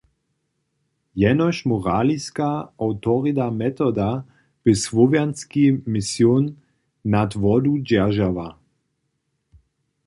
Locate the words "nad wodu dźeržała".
7.15-8.47